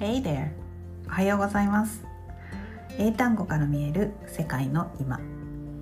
[0.00, 0.48] Hey there!
[1.08, 2.02] おはようございます。
[2.96, 5.20] 英単語から見える世界の今。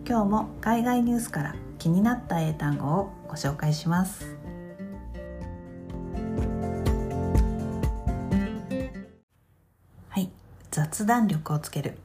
[0.04, 4.36] 今日も海外ニュースから気になった英単語をご紹介します。
[10.08, 10.32] はい。
[10.72, 11.96] 雑談力をつける。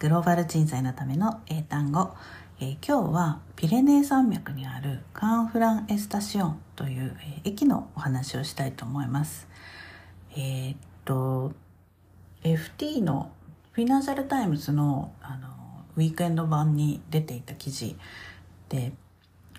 [0.00, 2.12] グローバル人材のための英単語。
[2.58, 9.46] えー、今日はピレネー山脈にあるカンフランエスタシオンという、えー、駅のお話をしたいと思います。
[10.32, 11.52] えー、っと
[12.54, 13.32] FT の
[13.72, 15.48] フィナンシャルタイムズのあの
[15.96, 17.96] ウィークエンド版に出ていた記事
[18.68, 18.92] で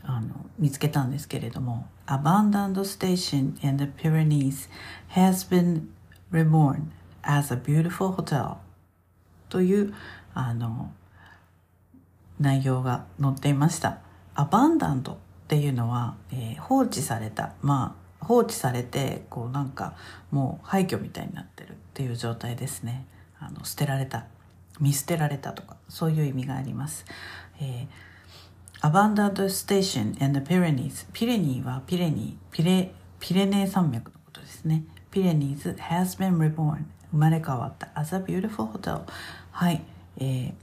[0.04, 4.70] あの見つけたんですけれども「Abandoned Station in the Pyrenees
[5.10, 5.88] has been
[6.32, 6.86] reborn
[7.22, 8.58] as a beautiful hotel」
[9.50, 9.94] という
[10.34, 10.92] あの
[12.40, 14.00] 内容が載っていました。
[14.36, 15.16] abandoned っ
[15.48, 19.96] ていうのは、えー、放置された、まあ放置されてこうなんか
[20.32, 23.06] もう廃墟みたいになってるっていう状態ですね。
[23.40, 24.26] あの捨てられた、
[24.80, 27.06] 見捨てられたとかそういう意味があります。
[27.60, 34.84] えー、Abandoned Station and the Pyrenees ピレニーはピレニーピレピレネー山脈のことですね。
[35.12, 39.02] ピレニーズ has been reborn 生まれ変わった as a beautiful hotel
[39.52, 39.84] はい、
[40.18, 40.54] えー、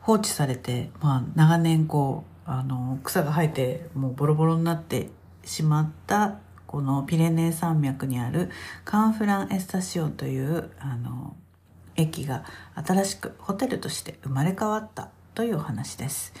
[0.00, 5.10] 放置されて、まあ、長年こうあの草が生えてもうボロボロになって
[5.44, 8.50] しまったこのピレネー山脈にある
[8.84, 11.36] カンフランエスタシオンというあの
[11.96, 16.32] 駅が新しくホテルとして生まれ変わったというお話です。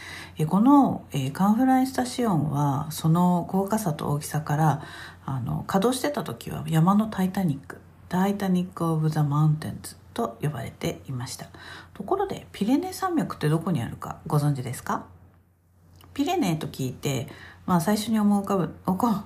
[0.48, 4.82] このカンフランエスタシオンはその豪華さと大きさから
[5.26, 7.78] あの稼働してた時は山のタイタニック
[8.08, 11.48] タイタニック・オブ・ザ・マウンテンズと呼ばれていました
[11.94, 15.06] ところでピレネー山脈ってどこにあるかご存知ですか？
[16.12, 17.28] ピレネーと聞いて、
[17.64, 18.74] まあ、最初に思い浮かぶ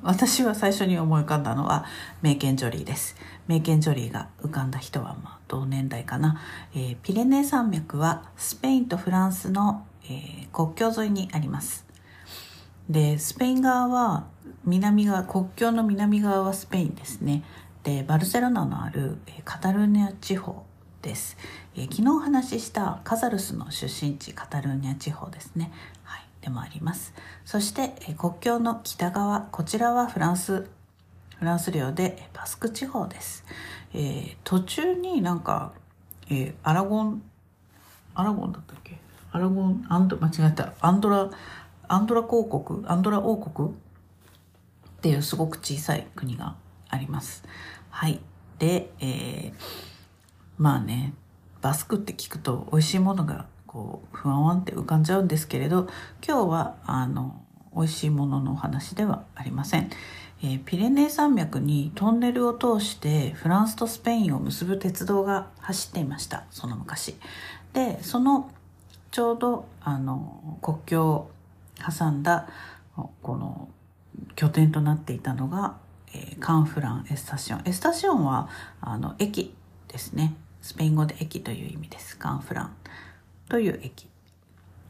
[0.02, 1.86] 私は最初に思い浮かんだのは
[2.22, 3.16] メイケン・ジョリーです。
[3.46, 6.40] メイケン・ジョリーが浮かんだ人はまあ同年代かな、
[6.74, 11.86] えー、ピレネー山脈はスペインとフランスの、えー、国境沿いにあります。
[12.90, 14.26] でスペイン側は
[14.64, 17.42] 南側国境の南側はスペインですね。
[17.82, 20.64] でバルセロナのあるカタルーニャ地方
[21.02, 21.36] です、
[21.76, 25.70] えー、昨日お話ししたカザルスの出身地カタルーニャ地方ですね、
[26.02, 27.12] はい、でもあります。
[27.44, 30.68] そして、国境の北側こちらはフランス
[31.38, 33.44] フランス領でバスク地方です、
[33.92, 35.72] えー、途中になんか、
[36.30, 37.22] えー、アラゴン
[38.14, 38.96] アラゴンだったっけ？
[39.32, 40.72] アラゴンアンド間違えた。
[40.80, 41.30] アンドラ
[41.88, 43.70] アンドラ公国アンドラ王国？
[43.70, 43.72] っ
[45.02, 46.54] ていうすごく小さい国が
[46.88, 47.42] あります。
[47.90, 48.20] はい。
[48.60, 49.52] で、えー
[50.58, 51.12] まあね
[51.60, 55.86] バスクって聞くと美味しいものがこうふわわんって浮かんじゃうんですけれど
[56.26, 57.42] 今日はあの
[57.74, 59.90] 美味しいもののお話ではありません、
[60.42, 66.44] えー、ピレネー山脈にトンネルを通してフランスとスペインを結ぶ鉄道が走っていました。
[66.50, 67.16] その昔。
[67.74, 68.50] でその
[69.10, 71.30] ちょうどあの国境を
[71.76, 72.48] 挟んだ
[73.20, 73.68] この
[74.36, 75.76] 拠点となっていたのが、
[76.14, 78.48] えー、 Canfranc Estación。estación は
[78.80, 79.54] あの駅
[79.88, 80.34] ですね。
[80.62, 82.16] スペイン語で駅という意味です。
[82.16, 82.76] カンフラン。
[83.48, 84.08] という駅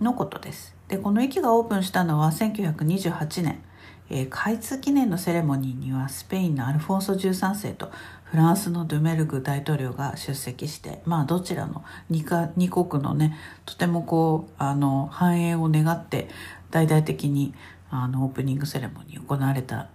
[0.01, 0.75] のことです。
[0.89, 3.63] で、この駅がオープンしたのは1928年。
[4.09, 7.91] えー、開通記念のセレモニーにはスペインのアルフォンソ13世と
[8.23, 16.29] フランスのドゥメルグ大統領が出席して、まあどちらの 2, か2国のね、とてもこう、あの、繁栄を願って
[16.71, 17.53] 大々的に
[17.91, 19.89] あのオープニングセレモニー行われた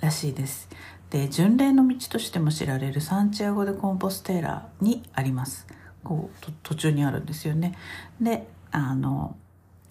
[0.00, 0.68] らしいです。
[1.10, 5.66] で巡礼の道としても知られるサンチアゴ・でコンポステーラにあります
[6.06, 7.74] こう途中にあるんですよね。
[8.20, 9.34] であの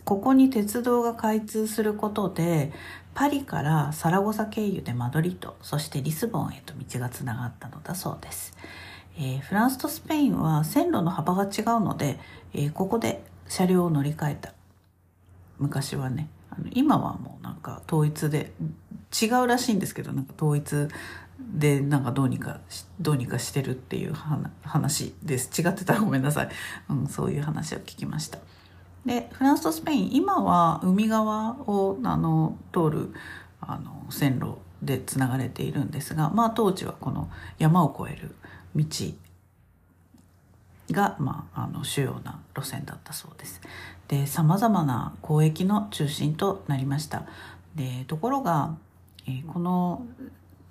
[0.05, 2.71] ここに鉄道が開通することで
[3.13, 8.55] パリからサラゴサ経由でマドリードそしてリスボンへと道がつながったのだそうです、
[9.17, 11.49] えー、フランスとスペインは線路の幅が違う
[11.81, 12.19] ので、
[12.53, 14.53] えー、ここで車両を乗り換えた。
[15.57, 18.53] 昔はねあの今はもうなんか統一で
[19.21, 20.87] 違うらしいんですけどなんか統一
[21.39, 22.59] でなんかどうにか
[22.99, 24.13] どうにかしてるっていう
[24.63, 26.49] 話です違ってたらごめんなさい、
[26.89, 28.39] うん、そういう話を聞きました
[29.05, 33.13] でフランスとスペイン今は海側をあの通る
[33.61, 38.35] あの線路でつながれているんですがまあ当時はこの山を越える
[38.75, 38.85] 道
[40.91, 43.61] が、まあ、あの主要な路線だったそうです。
[44.07, 47.25] でさまざまな交易の中心となりました。
[47.75, 48.75] でところが、
[49.27, 50.05] えー、この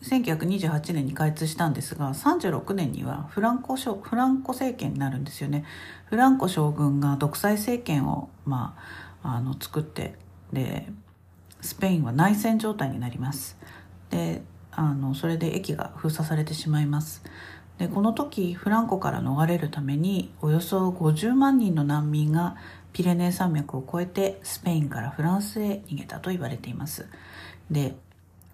[0.05, 5.65] 1928年に開通したんですが36年にはフランコフランコ政権になるんですよね。
[6.07, 8.77] フランコ将軍が独裁政権を、ま
[9.23, 10.15] あ、あの作って
[10.53, 10.87] で
[11.63, 13.57] スペインは内戦状態になります。
[14.11, 14.43] で
[14.73, 17.23] あのそれで駅が封鎖されてしまいます。
[17.79, 22.57] でこの時フランコから逃れるためにおよそ50万人の難民が
[22.93, 27.09] ピレネー山脈を越えてスペインからフランスへ逃げたと言われています
[27.71, 27.97] で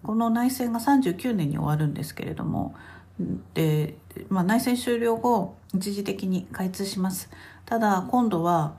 [0.03, 2.75] この内戦が39年に終わるんですけれども
[3.53, 3.95] で、
[4.29, 7.29] まあ、内戦終了後一時的に開通します。
[7.65, 8.75] ただ今度は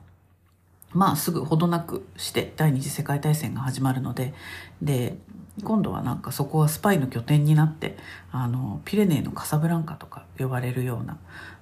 [0.93, 4.35] まあすぐほどなくして第二次世界大戦が始まるので
[4.83, 5.17] で
[5.65, 7.97] 今度はなんかそこはスパイの拠点になって
[8.31, 11.19] あのピレネーのカサブランカとか呼ばれるような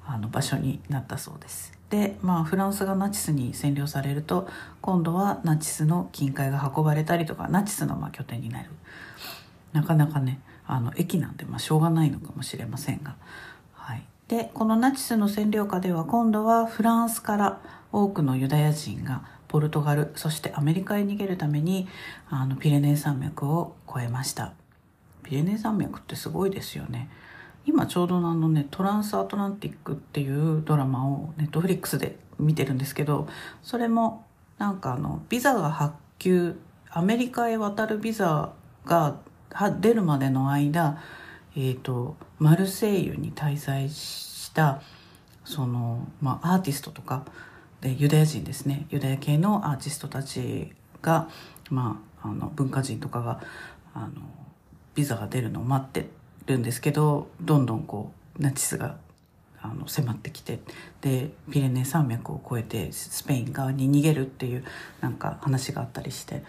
[0.06, 1.72] あの場所になったそうです。
[1.90, 4.48] でまあフランスがナチスに占領されると
[4.80, 8.70] 今度はナチスの金塊が運ばれたりとかナチスのま拠点になる。
[9.72, 13.16] なかなかねあの駅なんでまあしょうがないのかもしれませんが、
[13.72, 17.60] はい、でこのナチスの占領下では今度はフランスから
[17.92, 21.88] 多くのユダヤ人がポルトガルそしてアメリカへ逃げるために
[22.28, 24.52] あのピレネー山脈を越えました。
[25.24, 27.10] ピレネー山脈ってすごいですよね。
[27.66, 33.28] 今ちょうどあのね「トランスアトランティック」っていうドラマをネットフリックスで見てるんですけど
[33.62, 34.24] それも
[34.58, 36.58] なんかあのビザが発給
[36.90, 38.52] アメリカへ渡るビザ
[38.86, 39.16] が
[39.80, 41.02] 出るまでの間、
[41.56, 44.82] えーと、マルセイユに滞在した
[45.44, 47.24] その、まあ、アーティストとか
[47.80, 48.86] でユダヤ人ですね。
[48.90, 51.28] ユダヤ系のアーティストたちが、
[51.70, 53.40] まあ、あの文化人とかが
[53.94, 54.08] あの
[54.94, 56.08] ビザが出るのを待って
[56.46, 58.96] るんですけどどんどんこうナチスが
[59.62, 60.58] あの迫ってきて
[61.00, 64.64] でピレネー山脈を越えてスペイン側に逃げるっていう
[65.00, 66.42] なんか話があったりして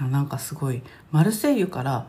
[0.00, 2.06] なんかすごいマルセイユから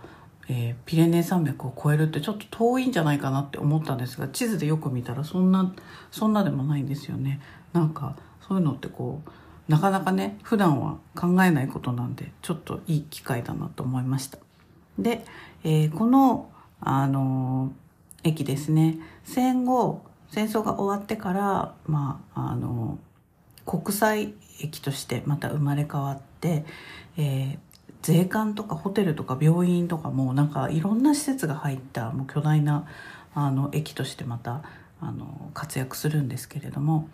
[0.50, 5.74] えー、ピレネー山脈を越えるってちょっと遠いんじゃないかなって思ったんですが地図でよく見たらそんな
[6.12, 7.42] そんなでもないんですよね。
[7.74, 8.16] なんか
[8.48, 14.38] そういうのってこうなかなかね普段は考えないことなんでちょっといい機会だなと思いました。
[14.98, 15.26] で、
[15.64, 16.50] えー、この
[16.80, 19.00] あのー、駅ですね。
[19.24, 23.00] 戦後戦争が終わってからまああの
[23.66, 26.66] 国際駅としてまた生まれ変わって、
[27.18, 27.60] え、
[28.02, 32.88] 税関とかホテルとか病院とかもなんかいろんな施設が入ったもう巨大な
[33.34, 34.64] あの駅としてまた
[35.02, 37.10] あの活躍するんですけれども、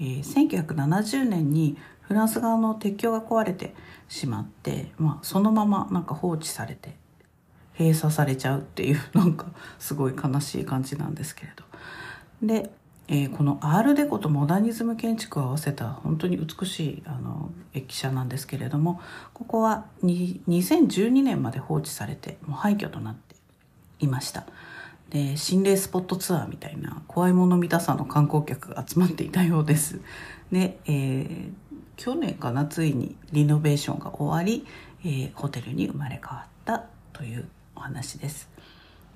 [0.00, 3.74] えー、1970年にフランス側の鉄橋が壊れて
[4.08, 6.96] しまって、まあ、そのままなんか放置されて
[7.78, 9.46] 閉鎖されちゃうっていうなんか
[9.78, 11.64] すごい悲しい感じなんですけれど。
[12.42, 12.70] で
[13.12, 19.00] えー、このアールデコとモダニズム建築を合わせた本当に美しいあの駅舎なんですけれども
[19.34, 23.34] ここは2012年まで放置されてもう廃墟となって
[23.98, 24.46] いました。
[25.10, 30.00] で心霊スポットツアーみたいな怖いもの見たさの観光客が集まっていたようです。
[30.52, 31.50] で、えー、
[31.96, 34.64] 去年かなついにリノベーションが終わり、
[35.04, 38.48] えー、ホテルに生まれ変わったというお話です。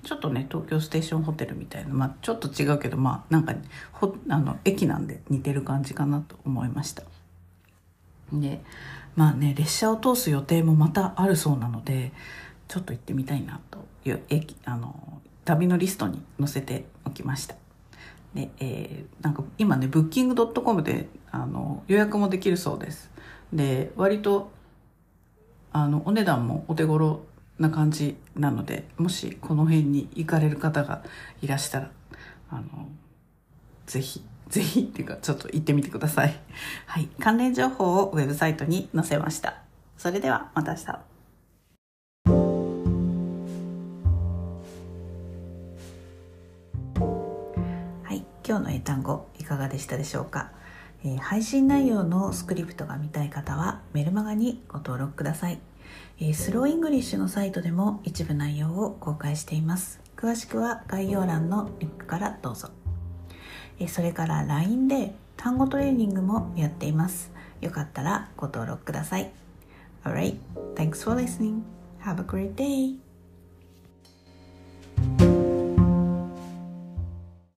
[0.05, 3.55] ちょっとね東京ステーションホテルみたいな、まあ、ちょっと違うけどまあなんか
[3.91, 7.03] ほあの駅なんで似てる感じかなと思いました。
[8.31, 8.61] で
[9.15, 12.11] まあね列車を通す予定もまたあるそうなので
[12.67, 17.55] ちょっと行ってみたいなという駅あの旅のリストに載せておきました。
[18.35, 23.09] で、えー、なんか今ねブッキングドットコムであの予約もできるそうです。
[23.51, 24.51] で割と
[25.71, 27.23] あのお値段もお手頃
[27.59, 31.03] な感じなのでもしこの辺に行かれる方が
[31.41, 31.91] いらしたら
[32.49, 32.89] あの
[33.85, 36.39] ぜひぜひっていうかちょっと行ってみてください。
[36.85, 37.09] はい。
[37.19, 39.55] 関連情報をウェブサイトに載せました。
[39.97, 40.85] それではまた明日。
[48.03, 48.23] はい。
[48.47, 50.51] 今日の英単語いかがでしたでしょうか、
[51.03, 55.59] えー、配信内容のスクリプトが見たい方はメルマガにご登録ください。
[56.33, 62.69] スローイングリッシュのサイトでも一部内容を公開しています詳しくは概要欄のリンクからどうぞ、
[63.87, 69.31] それから LINE で単語トレーニングもやっていますよかったらご登録ください
[70.05, 70.37] Alright,
[70.75, 71.63] thanks for listening.
[71.99, 73.04] Have a great day.